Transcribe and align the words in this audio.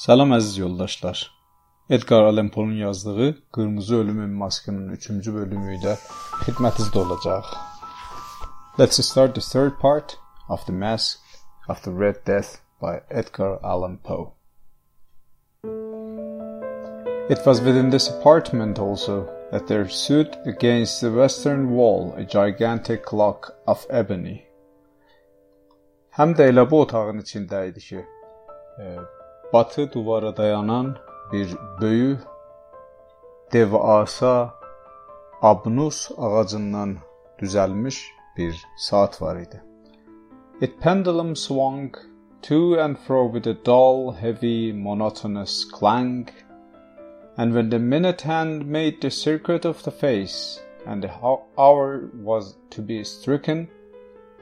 Salam 0.00 0.30
əziz 0.32 0.54
yoldaşlar. 0.58 1.18
Edgar 1.90 2.22
Allan 2.22 2.48
Poe'un 2.48 2.72
yazdığı 2.72 3.38
Qırmızı 3.52 3.96
Ölümün 3.96 4.30
Maskının 4.30 4.94
3-cü 4.94 5.34
bölümü 5.34 5.74
ilə 5.76 5.96
xidmətinizdə 6.44 6.98
olacaq. 7.00 7.50
Let's 8.78 9.00
start 9.08 9.34
the 9.34 9.40
third 9.40 9.76
part 9.82 10.16
of 10.48 10.64
The 10.66 10.72
Mask 10.72 11.18
of 11.68 11.82
the 11.82 11.90
Red 11.90 12.26
Death 12.26 12.48
by 12.82 12.94
Edgar 13.10 13.58
Allan 13.62 13.98
Poe. 13.98 14.32
It 17.28 17.44
was 17.44 17.58
within 17.58 17.90
this 17.90 18.10
apartment 18.10 18.78
also 18.78 19.28
that 19.50 19.66
there 19.66 19.88
stood 19.88 20.38
against 20.46 21.00
the 21.00 21.12
western 21.12 21.76
wall 21.76 22.14
a 22.16 22.24
gigantic 22.24 23.04
clock 23.04 23.52
of 23.66 23.86
ebony. 23.90 24.46
Həm 26.16 26.34
də 26.34 26.48
elə 26.54 26.70
bu 26.70 26.86
otağın 26.86 27.20
içində 27.20 27.66
idi 27.68 27.80
ki, 27.80 28.04
e, 28.80 28.98
batı 29.52 29.92
duvara 29.92 30.36
dayanan 30.36 30.96
bir 31.32 31.56
böyük 31.80 32.20
devasa 33.52 34.54
abnus 35.42 36.10
ağacından 36.18 36.96
düzəlmiş 37.38 38.04
bir 38.36 38.66
saat 38.76 39.22
var 39.22 39.36
idi. 39.36 39.62
It 40.60 40.80
pendulum 40.80 41.36
swung 41.36 41.96
to 42.42 42.80
and 42.80 42.96
fro 42.96 43.32
with 43.32 43.48
a 43.48 43.64
dull, 43.66 44.12
heavy, 44.12 44.72
monotonous 44.72 45.64
clang, 45.78 46.28
and 47.36 47.52
when 47.52 47.70
the 47.70 47.78
minute 47.78 48.22
hand 48.22 48.66
made 48.66 49.00
the 49.00 49.10
circuit 49.10 49.64
of 49.64 49.84
the 49.84 49.90
face 49.90 50.60
and 50.86 51.02
the 51.02 51.10
hour 51.58 52.00
was 52.24 52.54
to 52.70 52.82
be 52.82 53.04
stricken, 53.04 53.68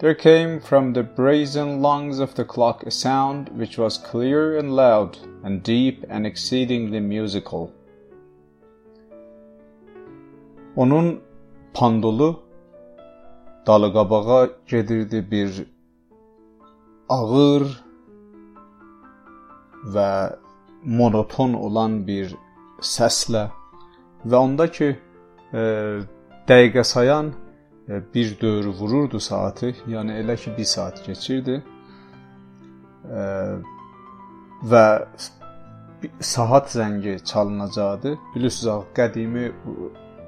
There 0.01 0.15
came 0.15 0.61
from 0.61 0.93
the 0.93 1.03
brazen 1.03 1.83
lungs 1.83 2.21
of 2.21 2.37
the 2.37 2.45
clock 2.45 2.85
a 2.85 2.91
sound 2.91 3.49
which 3.49 3.77
was 3.79 3.99
clear 3.99 4.57
and 4.57 4.77
loud, 4.77 5.19
and 5.43 5.61
deep 5.61 6.05
and 6.09 6.25
exceedingly 6.25 7.01
musical. 7.01 7.73
Onun 10.77 11.21
pandolu 11.75 12.41
dalıqabağa 13.67 14.49
gedirdi 14.67 15.31
bir 15.31 15.67
ağır 17.09 17.67
və 19.95 20.37
monoton 20.85 21.55
olan 21.55 22.07
bir 22.07 22.37
səslə 22.81 23.51
və 24.27 24.37
onda 24.37 24.71
ki, 24.71 24.95
e, 25.53 25.61
dəqiqə 26.47 26.85
sayan 26.85 27.35
E, 27.35 27.48
bir 27.89 28.41
dövr 28.41 28.67
vururdu 28.81 29.21
saati. 29.21 29.75
Yəni 29.89 30.19
elə 30.23 30.37
ki 30.37 30.53
1 30.57 30.65
saat 30.65 31.03
keçirdi. 31.03 31.63
E, 33.09 33.23
və 34.71 34.87
saat 36.21 36.71
zəngi 36.71 37.19
çalınacaqdı. 37.25 38.17
Bilirsiniz, 38.35 38.91
qədimi 38.95 39.49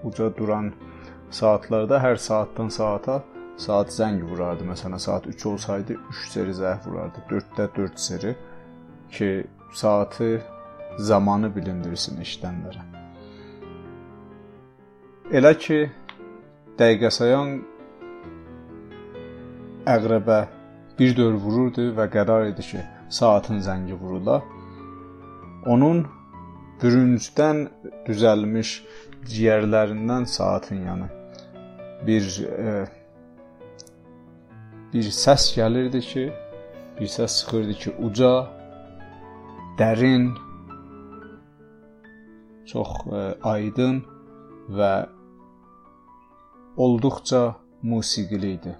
uca 0.04 0.30
duran 0.36 0.72
saatlarda 1.30 2.00
hər 2.02 2.16
saatdan 2.16 2.68
saata 2.68 3.20
saat 3.60 3.92
zəng 3.92 4.22
vurardı. 4.30 4.64
Məsələn, 4.64 4.98
saat 4.98 5.26
3 5.26 5.46
olsaydı 5.46 5.98
3 6.10 6.28
seri 6.28 6.56
zəng 6.56 6.86
vurardı. 6.86 7.24
4-də 7.30 7.68
4 7.76 8.00
seri 8.00 8.36
ki, 9.10 9.46
saatı 9.72 10.42
zamanı 10.98 11.56
bilindirsin 11.56 12.20
eşidənlərə. 12.24 12.86
Elə 15.30 15.52
ki 15.58 15.90
dəqiqə 16.80 17.10
sayan 17.12 17.58
əqrəbə 19.94 20.38
bir 20.98 21.12
dövr 21.18 21.36
vururdu 21.44 21.90
və 21.96 22.06
qərar 22.14 22.48
idi 22.50 22.64
ki, 22.70 22.80
saatın 23.20 23.60
zəngi 23.66 23.96
vurula. 24.00 24.40
Onun 25.72 26.06
bürüncdən 26.80 27.66
düzəlmiş 28.06 28.74
ciyərlərindən 29.28 30.24
saatın 30.24 30.86
yanı 30.86 31.08
bir 32.06 32.28
e, 32.48 32.74
bir 34.92 35.10
səs 35.20 35.50
gəlirdi 35.56 36.00
ki, 36.10 36.24
bir 37.00 37.12
səs 37.16 37.40
çıxırdı 37.40 37.74
ki, 37.82 37.94
uca, 38.06 38.32
dərin, 39.78 40.30
çox 42.72 42.96
e, 43.12 43.22
aydın 43.52 44.00
və 44.76 44.94
olduqca 46.76 47.56
musiqili 47.82 48.52
idi. 48.54 48.74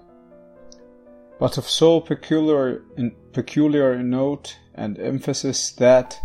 But 1.39 1.57
of 1.57 1.67
so 1.69 1.99
peculiar, 1.99 2.83
in, 2.97 3.15
peculiar 3.33 4.01
note 4.03 4.57
and 4.75 4.99
emphasis 4.99 5.71
that 5.71 6.19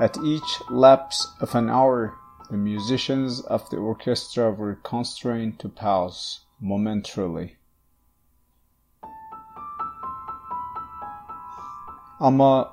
at 0.00 0.16
each 0.24 0.60
lapse 0.70 1.28
of 1.40 1.54
an 1.54 1.70
hour 1.70 2.14
the 2.50 2.56
musicians 2.56 3.40
of 3.42 3.68
the 3.70 3.76
orchestra 3.76 4.50
were 4.50 4.74
constrained 4.82 5.58
to 5.60 5.68
pause 5.68 6.40
momentarily. 6.60 7.56
Amma 12.20 12.70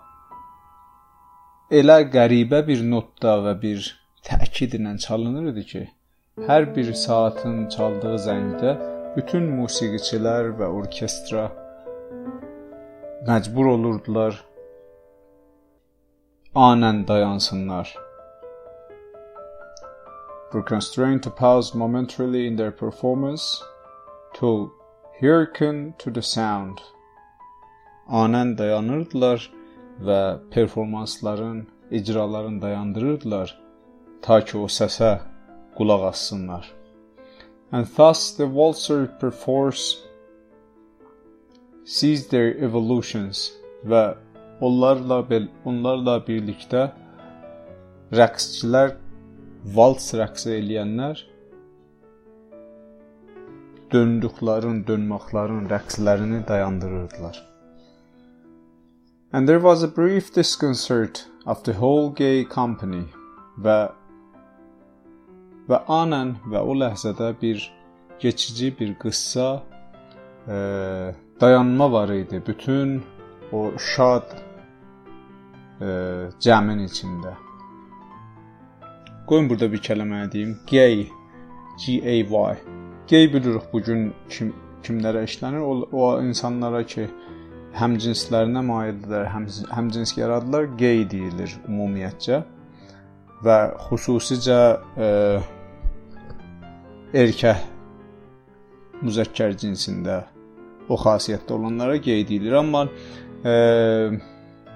elə 1.72 1.98
qəribə 2.14 2.62
bir 2.68 2.84
notda 2.84 3.38
və 3.46 3.56
bir 3.62 3.88
təkidlə 4.28 4.98
çalınırdı 5.06 5.64
ki, 5.72 5.82
Hər 6.40 6.64
bir 6.76 6.94
saatın 6.96 7.66
çaldığı 7.68 8.18
zəngdə 8.24 8.70
bütün 9.18 9.50
musiqiçilər 9.52 10.46
və 10.56 10.68
orkestra 10.72 11.42
məcbur 13.28 13.68
olurdular 13.72 14.38
anən 16.56 17.02
dayansınlar. 17.10 17.92
Were 20.54 20.64
constrained 20.70 21.24
to 21.24 21.30
pause 21.30 21.76
momentarily 21.76 22.48
in 22.48 22.56
their 22.56 22.72
performance 22.72 23.62
to 24.40 24.72
hearken 25.20 25.94
to 25.98 26.14
the 26.14 26.22
sound. 26.22 26.80
Anən 28.08 28.58
dayanırdılar 28.58 29.50
və 30.00 30.22
performansların, 30.56 31.68
icraların 31.92 32.62
dayandırırdılar 32.62 33.54
ta 34.22 34.40
ki 34.46 34.58
o 34.58 34.72
səsə 34.80 35.31
qulaq 35.78 36.04
assınlar. 36.12 36.66
And 37.72 37.86
thus 37.86 38.32
the 38.32 38.48
waltzer 38.48 39.08
perforce 39.08 40.04
sees 41.86 42.28
their 42.28 42.56
evolutions 42.58 43.52
və 43.86 44.04
onlarla 44.62 45.24
onlarla 45.66 46.20
birlikdə 46.28 46.90
rəqsçilər 48.12 48.96
vals 49.78 50.12
rəqsi 50.18 50.58
eləyənlər 50.60 51.22
döndüklərin, 53.92 54.84
dönməklərin 54.88 55.66
rəqslərini 55.72 56.46
dayandırırdılar. 56.48 57.40
And 59.34 59.48
there 59.48 59.60
was 59.60 59.84
a 59.84 59.88
brief 59.88 60.34
disconcert 60.34 61.26
of 61.46 61.64
the 61.64 61.74
whole 61.74 62.10
gay 62.10 62.44
company 62.44 63.06
və 63.60 63.92
və 65.72 65.80
anən 65.88 66.36
və 66.52 66.62
o 66.68 66.76
ləhzədə 66.76 67.32
bir 67.42 67.64
keçici 68.20 68.74
bir 68.80 68.94
qıssa 69.00 69.50
e, 70.48 70.58
dayanma 71.42 71.92
var 71.92 72.10
idi 72.10 72.42
bütün 72.48 73.00
o 73.52 73.72
şad 73.78 74.36
e, 75.82 75.88
cəmin 76.44 76.84
içində. 76.86 77.34
Qoyun 79.28 79.48
burada 79.50 79.72
bir 79.72 79.80
kəlmə 79.80 80.26
deyim. 80.32 80.58
Gay 80.72 81.08
G 81.80 82.02
A 82.04 82.16
Y. 82.20 82.58
Gay 83.10 83.34
bilirik 83.34 83.74
bu 83.74 83.82
gün 83.84 84.14
kim 84.30 84.54
kimlərə 84.84 85.24
işlənir? 85.24 85.64
O, 85.64 85.88
o 85.92 86.22
insanlara 86.22 86.84
ki 86.84 87.08
həm 87.80 87.96
cinslərinə 88.04 88.64
maildirlər, 88.68 89.30
həm 89.32 89.48
həmcins 89.72 90.18
yaradılar, 90.18 90.68
gay 90.80 91.06
deyilir 91.10 91.54
ümumiyyətcə 91.70 92.42
və 93.46 93.58
xüsusicə 93.88 94.60
e, 94.98 95.10
erkək 97.14 97.64
müzəkkər 99.04 99.56
cinsində 99.60 100.22
o 100.92 100.98
xasiyyətdə 101.00 101.56
olanlara 101.56 101.98
gey 102.04 102.24
deyilir, 102.28 102.56
amma 102.60 102.86
e, 103.44 103.56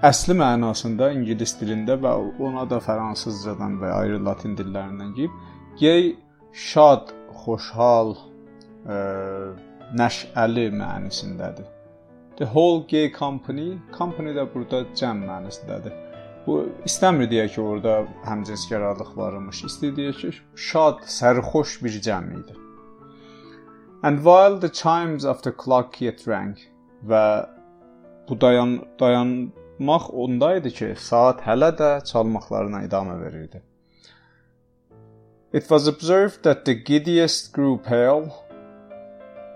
əsli 0.04 0.36
mənasında 0.36 1.10
ingilis 1.16 1.56
dilində 1.60 1.96
və 2.00 2.12
ona 2.44 2.66
da 2.68 2.80
fransızcadan 2.84 3.78
və 3.80 3.92
ayrı 4.02 4.20
latin 4.24 4.56
dillərindən 4.58 5.14
gəlib, 5.16 5.38
gey 5.80 6.12
şad, 6.52 7.12
xoşhal, 7.44 8.16
e, 8.84 8.98
nəşəli 9.96 10.68
mənisindədir. 10.76 11.72
The 12.36 12.44
whole 12.44 12.84
gay 12.90 13.08
company, 13.12 13.78
company 13.96 14.34
də 14.36 14.44
burada 14.52 14.84
cəm 14.98 15.24
mənisindədir. 15.24 15.94
Bu 16.46 16.60
istəmir 16.86 17.26
deyək 17.30 17.56
ki, 17.56 17.60
orada 17.60 17.94
həmcinskarlıq 18.26 19.16
varmış. 19.18 19.64
İstəyir 19.66 19.96
deyək 19.96 20.20
ki, 20.22 20.30
şad, 20.68 21.02
sərxoş 21.10 21.80
bir 21.82 21.98
cəm 22.06 22.30
idi. 22.38 22.54
And 24.02 24.18
while 24.18 24.60
the 24.60 24.70
chimes 24.70 25.24
of 25.24 25.42
the 25.42 25.52
clock 25.64 26.00
yet 26.00 26.28
rang 26.28 26.54
və 27.10 27.22
bu 28.28 28.40
dayan 28.40 28.78
dayan 29.00 29.32
maq 29.78 30.10
onda 30.12 30.52
idi 30.60 30.70
ki, 30.78 30.92
saat 31.08 31.42
hələ 31.48 31.72
də 31.80 31.90
çalmaqlarına 32.10 32.84
idamə 32.86 33.18
verirdi. 33.24 33.62
It 35.52 35.68
was 35.68 35.88
observed 35.88 36.42
that 36.42 36.64
the 36.64 36.74
giddiest 36.74 37.52
grew 37.52 37.78
pale, 37.78 38.30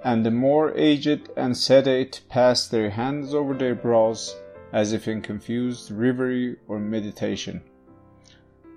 and 0.03 0.25
the 0.25 0.31
more 0.31 0.73
aged 0.75 1.29
and 1.37 1.57
sedate 1.57 2.23
passed 2.29 2.71
their 2.71 2.91
hands 2.91 3.35
over 3.35 3.55
their 3.55 3.75
brows 3.75 4.35
as 4.73 4.93
if 4.93 5.09
in 5.09 5.23
confused 5.23 5.91
reverie 5.91 6.57
or 6.69 6.79
meditation. 6.79 7.61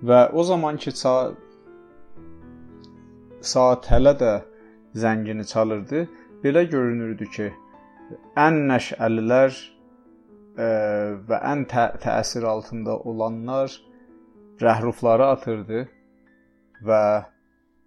Və 0.02 0.32
o 0.32 0.42
zamanki 0.42 0.90
saat 0.90 1.36
saat 3.40 3.86
hələ 3.92 4.14
də 4.18 4.32
zəngini 4.96 5.46
çalırdı. 5.46 6.06
Belə 6.44 6.64
görünürdü 6.70 7.28
ki, 7.36 7.46
ən 8.36 8.64
nəşəlilər 8.68 9.54
ə, 9.54 10.66
və 11.28 11.40
ən 11.52 11.64
tə 11.70 11.86
təsir 12.02 12.44
altında 12.48 12.98
olanlar 12.98 13.72
rəhrufları 14.60 15.30
atırdı 15.34 15.86
və 16.84 17.02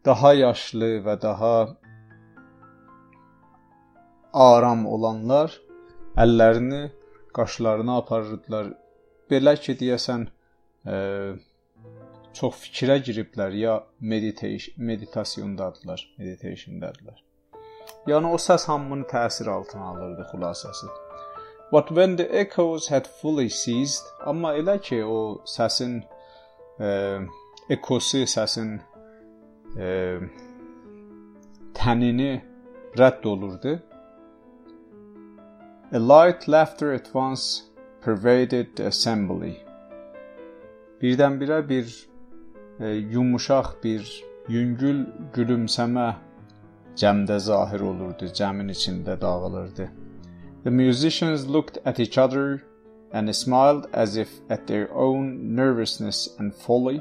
daha 0.05 0.33
yaşlı 0.33 0.89
və 1.05 1.15
daha 1.21 1.53
aram 4.33 4.85
olanlar 4.85 5.53
əllərini 6.17 6.83
qaşlarına 7.37 7.97
aparırdılar. 8.01 8.73
Belə 9.31 9.53
ki, 9.61 9.75
deyəsən 9.79 10.27
ə, 10.87 10.97
çox 12.37 12.59
fikrə 12.65 12.97
giriblər 13.03 13.55
ya 13.57 13.77
meditation 13.99 14.75
meditasiyondadılar, 14.89 16.03
meditationdadılar. 16.17 17.23
Yəni 18.07 18.31
o 18.31 18.37
səs 18.39 18.67
hamını 18.69 19.07
təsir 19.11 19.49
altına 19.51 19.91
alırdı 19.91 20.27
xülasəsi. 20.31 20.89
But 21.71 21.89
when 21.89 22.15
the 22.15 22.27
echoes 22.39 22.89
had 22.89 23.07
fully 23.21 23.49
ceased, 23.49 24.05
amma 24.25 24.53
elə 24.55 24.77
ki 24.81 25.01
o 25.03 25.41
səsin 25.43 25.99
ə, 26.79 26.91
ekosu, 27.69 28.23
səsin 28.23 28.77
ə, 29.75 29.89
tənini 31.75 32.31
rədd 32.97 33.27
olurdu. 33.27 33.75
A 35.93 35.99
light 35.99 36.49
laughter 36.49 36.91
at 36.91 37.13
once 37.13 37.63
pervaded 38.01 38.75
the 38.75 38.87
assembly. 38.87 39.53
Birdən-birə 40.99 41.61
bir 41.69 41.87
e, 42.79 42.89
yumuşaq 43.13 43.69
bir 43.83 44.03
yüngül 44.51 45.05
gülümsəmə 45.37 46.09
cəmdə 46.99 47.37
zahir 47.39 47.85
olurdu, 47.87 48.27
cəmin 48.39 48.73
içində 48.75 49.15
dağılırdı. 49.21 49.87
The 50.65 50.71
musicians 50.71 51.47
looked 51.47 51.79
at 51.85 52.01
each 52.01 52.17
other 52.17 52.65
and 53.13 53.33
smiled 53.33 53.87
as 53.93 54.17
if 54.17 54.41
at 54.49 54.67
their 54.67 54.91
own 54.93 55.55
nervousness 55.55 56.27
and 56.37 56.53
folly, 56.53 56.99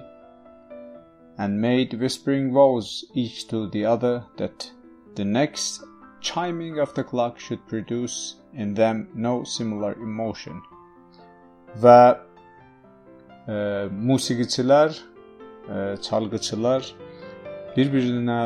and 1.37 1.61
made 1.61 1.99
whispering 1.99 2.55
vows 2.55 3.05
each 3.15 3.49
to 3.49 3.69
the 3.69 3.85
other 3.85 4.23
that 4.37 4.71
the 5.17 5.25
next 5.25 5.82
chiming 6.21 6.81
of 6.81 6.95
the 6.95 7.05
clock 7.05 7.39
should 7.39 7.67
produce 7.69 8.37
in 8.55 8.75
them 8.75 9.09
no 9.15 9.45
similar 9.45 9.95
emotion. 10.03 10.63
Və 11.83 12.17
e, 13.47 13.57
musiqiçilər, 13.93 14.97
e, 15.69 15.97
çalgıçılar 16.03 16.89
bir-birinə 17.77 18.41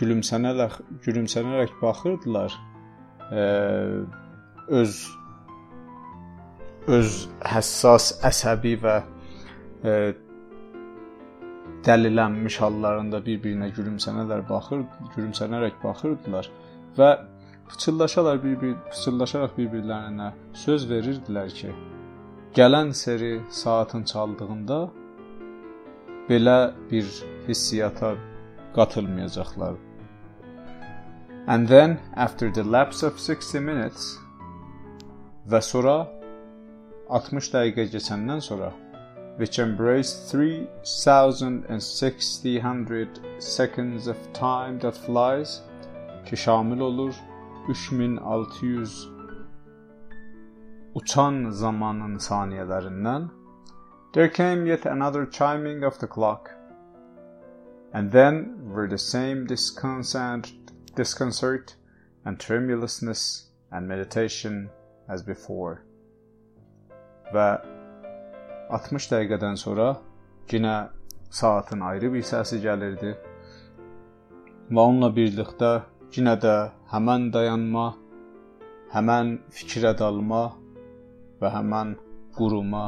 gülümsənərək 0.00 0.80
gülümsənərək 1.04 1.76
baxırdılar. 1.82 2.56
E, 3.32 3.42
öz 4.80 5.00
öz 6.86 7.14
həssas, 7.42 8.12
əsəbi 8.24 8.76
və 8.82 8.94
e, 9.82 9.94
dəlilənmiş 11.86 12.60
hallarında 12.62 13.20
bir-birinə 13.26 13.72
gülümsənərək 13.74 14.46
baxır, 14.48 14.86
gülümsənərək 15.16 15.82
baxırdılar 15.82 16.48
və 16.98 17.10
pıçıldaşaraq 17.68 18.38
bir-bir 18.44 18.74
pıçıldaşaraq 18.90 19.52
bir-birlərinə 19.58 20.28
söz 20.64 20.86
verirdilər 20.90 21.50
ki, 21.58 21.70
gələn 22.58 22.92
seri 23.02 23.34
saatın 23.62 24.02
çaldığında 24.12 24.78
belə 26.28 26.58
bir 26.90 27.06
hissiyata 27.48 28.14
qatılmayacaqlar. 28.76 29.74
And 31.46 31.68
then 31.68 31.98
after 32.16 32.54
the 32.54 32.72
lapse 32.72 33.06
of 33.06 33.18
60 33.18 33.60
minutes 33.60 34.18
və 35.50 35.60
sonra 35.62 36.08
60 37.08 37.52
dəqiqə 37.54 37.84
keçəndən 37.92 38.40
sonra 38.42 38.72
which 39.38 39.60
embraced 39.60 40.32
3600 40.32 43.20
seconds 43.38 44.08
of 44.08 44.16
time 44.32 44.78
that 44.78 44.96
flies 44.96 45.60
ki 46.26 46.36
şamil 46.36 46.80
olur 46.80 47.14
3600 47.68 49.08
uçan 50.94 51.50
zamanın 51.50 52.16
saniyələrindən 52.28 53.28
There 54.16 54.32
came 54.32 54.66
yet 54.66 54.86
another 54.86 55.26
chiming 55.26 55.84
of 55.84 55.98
the 55.98 56.06
clock, 56.06 56.50
and 57.92 58.10
then 58.10 58.56
were 58.74 58.88
the 58.88 58.96
same 58.96 59.46
disconcert, 59.46 60.48
disconcert 60.96 61.74
and 62.24 62.40
tremulousness 62.40 63.50
and 63.70 63.86
meditation 63.86 64.70
as 65.06 65.22
before. 65.22 65.82
Və 67.34 67.48
60 68.70 69.10
dəqiqədən 69.12 69.60
sonra 69.60 69.90
yenə 70.48 70.76
saatın 71.28 71.84
ayrı 71.90 72.08
bir 72.16 72.24
səsi 72.24 72.62
gəlirdi. 72.64 73.12
Və 74.70 74.80
onunla 74.80 75.12
birlikdə 75.12 75.74
yenə 76.14 76.36
də 76.40 76.54
həmən 76.92 77.30
dayanma, 77.34 77.86
həmən 78.94 79.36
fikrə 79.52 79.92
dalma 79.98 80.44
və 81.40 81.50
həmən 81.52 81.96
quruma 82.36 82.84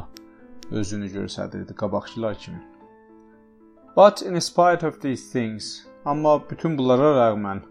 özünü 0.70 1.08
göstərirdi 1.12 1.74
qabaqçılar 1.74 2.38
kimi. 2.38 2.60
But 3.96 4.22
in 4.22 4.38
spite 4.38 4.86
of 4.86 5.00
these 5.00 5.32
things, 5.32 5.86
amma 6.04 6.38
bütün 6.50 6.78
bunlara 6.78 7.10
rəğmən, 7.16 7.62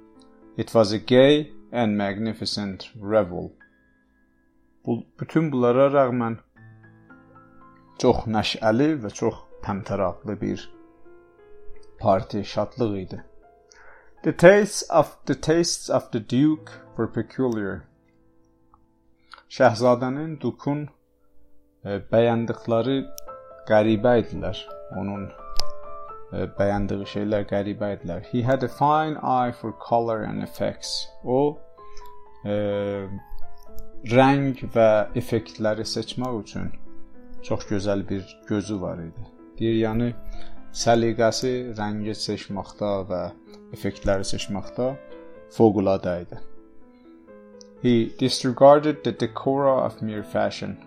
it 0.58 0.68
was 0.68 0.94
a 0.94 0.98
gay 0.98 1.54
and 1.72 1.98
magnificent 1.98 2.90
revel. 3.02 3.52
Bu 4.86 5.04
bütün 5.20 5.52
bunlara 5.52 5.88
rəğmən 5.94 6.38
çox 8.02 8.28
nəşəli 8.28 8.90
və 9.04 9.14
çox 9.22 9.40
təmtəraqlı 9.64 10.42
bir 10.42 10.70
parti 12.00 12.44
şadlıq 12.46 12.98
idi. 13.00 13.24
The 14.24 14.34
tastes 14.34 14.82
of 14.90 15.16
the 15.26 15.36
tastes 15.36 15.90
of 15.90 16.10
the 16.12 16.20
Duke 16.20 16.72
were 16.98 17.08
peculiar. 17.08 17.84
Şəhzadənin 19.48 20.40
Dukun 20.42 20.88
e, 21.86 22.00
bəyəndikləri 22.12 22.98
qəribə 23.70 24.16
idilər. 24.24 24.58
Onun 24.98 25.28
e, 25.30 26.48
bəyəndiyi 26.58 27.08
şeylər 27.14 27.46
qəribə 27.52 27.92
idilər. 28.00 28.26
He 28.32 28.42
had 28.42 28.66
a 28.66 28.72
fine 28.80 29.22
eye 29.22 29.54
for 29.54 29.72
color 29.86 30.24
and 30.24 30.42
effects. 30.44 31.08
O 31.24 31.60
e, 32.44 32.58
rəng 34.18 34.58
və 34.74 34.90
effektləri 35.22 35.86
seçmək 35.86 36.42
üçün 36.42 36.74
çox 37.46 37.70
gözəl 37.70 38.02
bir 38.10 38.26
gözü 38.50 38.82
var 38.82 38.98
idi. 39.06 39.30
Deyir, 39.60 39.78
yəni 39.86 40.14
səliqəsi 40.78 41.54
rəngi 41.78 42.14
seçməkdə 42.24 42.92
və 43.10 43.22
effektləri 43.76 44.26
seçməkdə 44.30 44.92
fövqəladə 45.56 46.14
idi. 46.26 46.40
He 47.82 47.94
disregarded 48.20 49.04
the 49.04 49.12
decora 49.12 49.86
of 49.86 50.02
mere 50.02 50.24
fashion. 50.24 50.78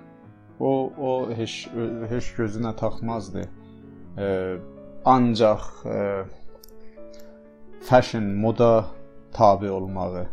O 0.61 0.93
o 1.09 1.13
heç 1.35 1.69
heç 2.13 2.33
gözünə 2.39 2.75
taxmazdı. 2.77 3.45
E, 4.19 4.29
ancaq 5.05 5.69
e, 5.87 5.99
fashion 7.91 8.35
moda 8.35 8.87
tabe 9.33 9.71
olmağı. 9.71 10.27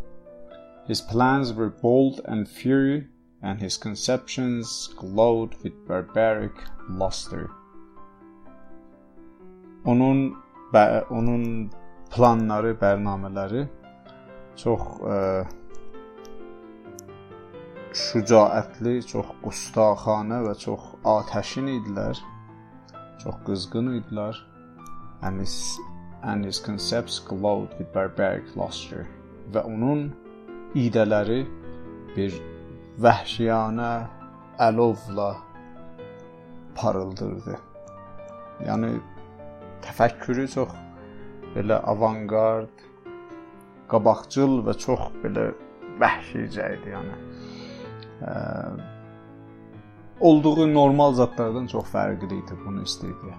His 0.88 1.02
plans 1.02 1.54
were 1.54 1.70
bold 1.70 2.22
and 2.26 2.48
fury 2.48 3.08
and 3.42 3.62
his 3.62 3.78
conceptions 3.78 4.90
glowed 4.98 5.54
with 5.64 5.88
barbaric 5.88 6.56
luster. 6.90 7.50
Onun 9.88 10.24
onun 11.10 11.44
planları, 12.12 12.74
bərnamələri 12.82 13.64
çox 14.60 14.84
ə, 15.04 15.18
şücaətli, 17.96 19.00
çox 19.12 19.32
qustaxanə 19.44 20.42
və 20.46 20.54
çox 20.62 20.92
atəşin 21.08 21.70
idilər. 21.78 22.20
Çox 23.22 23.40
qızğın 23.48 23.94
idilər. 24.00 24.38
And 25.22 25.42
his, 25.42 25.78
and 26.22 26.46
his 26.46 26.60
concepts 26.64 27.20
glowed 27.20 27.74
with 27.80 27.94
barbaric 27.94 28.54
luster. 28.56 29.08
Və 29.54 29.64
onun 29.66 30.12
idələri 30.78 31.44
bir 32.16 32.38
vəhşiyanə 33.02 33.92
əlovla 34.68 35.32
parıldırdı. 36.78 37.58
Yəni 38.66 38.98
təfəkkürü 39.88 40.46
çox 40.54 40.76
belə 41.56 41.80
avangard, 41.94 42.84
qabaqcıl 43.92 44.60
və 44.68 44.76
çox 44.84 45.08
belə 45.24 45.50
vəhşicə 46.02 46.68
idi, 46.76 46.94
yəni. 46.94 47.18
Ə, 48.28 48.34
olduğu 50.28 50.68
normal 50.74 51.16
zətlərdən 51.18 51.70
çox 51.72 51.88
fərqli 51.94 52.42
idi 52.42 52.58
bunu 52.66 52.84
istəyirdi. 52.88 53.36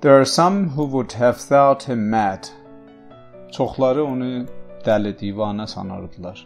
There 0.00 0.16
are 0.16 0.24
some 0.24 0.70
who 0.70 0.86
would 0.86 1.12
have 1.12 1.36
thought 1.36 1.82
him 1.88 2.08
mad. 2.10 2.48
Çoxları 3.52 4.04
onu 4.04 4.46
dəli, 4.86 5.12
divanə 5.20 5.66
sanardılar. 5.68 6.40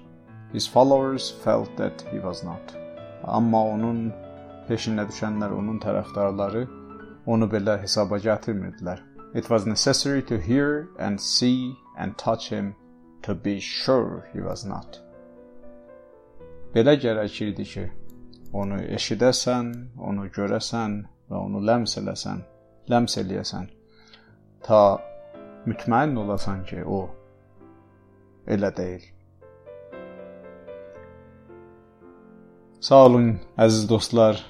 His 0.53 0.67
followers 0.67 1.31
felt 1.45 1.77
that 1.77 2.03
he 2.11 2.19
was 2.19 2.43
not. 2.45 2.75
Amma 3.25 3.61
onun 3.75 4.09
peşinə 4.69 5.05
düşənlər, 5.07 5.55
onun 5.55 5.79
tərəfdarları 5.83 6.65
onu 7.27 7.49
belə 7.51 7.79
hesaba 7.83 8.19
gətirmirdilər. 8.21 9.03
It 9.35 9.51
was 9.51 9.67
necessary 9.67 10.23
to 10.23 10.39
hear 10.39 10.89
and 10.99 11.21
see 11.21 11.75
and 11.99 12.17
touch 12.19 12.51
him 12.51 12.75
to 13.23 13.35
be 13.35 13.59
sure 13.61 14.29
he 14.33 14.41
was 14.41 14.65
not. 14.65 15.01
Belə 16.75 16.97
gərəkirdi 17.01 17.65
ki, 17.71 17.87
onu 18.53 18.81
eşidəsən, 18.99 19.73
onu 19.99 20.29
görəsən 20.35 21.01
və 21.31 21.41
onu 21.47 21.63
ləms 21.65 21.97
eləsən, 21.99 22.45
ləms 22.91 23.19
eləyəsən 23.23 23.69
ta 24.65 24.81
mütməyin 25.67 26.17
olasan 26.21 26.65
ki, 26.69 26.83
o 26.85 27.09
elə 28.47 28.71
deyil. 28.77 29.05
Sağ 32.85 33.05
olun 33.09 33.31
əziz 33.57 33.89
dostlar. 33.89 34.41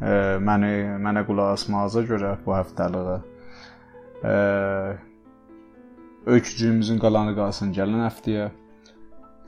Məni 0.00 0.72
mənə 1.04 1.26
qulaq 1.28 1.54
asmağınıza 1.58 2.02
görə 2.08 2.30
bu 2.44 2.54
həftəliyə. 2.56 3.18
Öykücüyümüzün 6.26 6.98
qalanı 7.02 7.34
qalsın 7.36 7.74
gələn 7.76 8.06
həftəyə. 8.06 8.48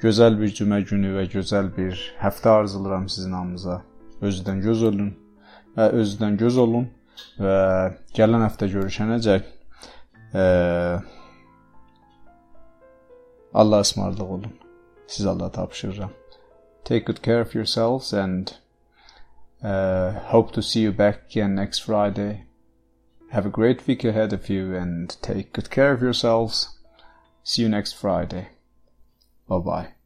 Gözəl 0.03 0.37
bir 0.41 0.51
cümə 0.59 0.81
günü 0.85 1.15
və 1.17 1.25
gözəl 1.33 1.71
bir 1.77 1.99
həftə 2.21 2.49
arzulayıram 2.59 3.09
sizin 3.09 3.33
hamınıza. 3.33 3.83
Özüdən 4.21 4.61
göz 4.65 4.83
olun 4.83 5.13
və 5.77 5.89
özüdən 6.03 6.37
göz 6.41 6.59
olun 6.59 6.89
və 7.39 7.59
gələn 8.17 8.43
həftə 8.45 8.69
görüşənəcək 8.73 9.43
Allah 13.55 13.81
ısmarlıq 13.81 14.31
olun. 14.37 14.53
Siz 15.07 15.27
Allah 15.27 15.53
tapşırıram. 15.53 16.11
Take 16.85 17.05
good 17.05 17.23
care 17.25 17.41
of 17.43 17.55
yourselves 17.55 18.15
and 18.15 18.49
uh, 19.63 20.13
hope 20.13 20.53
to 20.53 20.63
see 20.63 20.81
you 20.81 20.93
back 20.93 21.31
again 21.31 21.55
next 21.55 21.81
Friday. 21.81 22.45
Have 23.31 23.47
a 23.47 23.51
great 23.51 23.87
week 23.87 24.05
ahead 24.05 24.33
of 24.33 24.49
you 24.51 24.75
and 24.75 25.17
take 25.23 25.53
good 25.53 25.71
care 25.71 25.93
of 25.93 26.03
yourselves. 26.03 26.79
See 27.43 27.63
you 27.63 27.69
next 27.69 27.93
Friday. 27.93 28.49
Bye 29.49 29.59
bye. 29.59 30.02